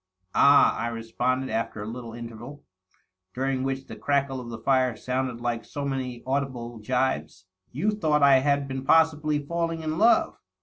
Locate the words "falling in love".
9.45-10.39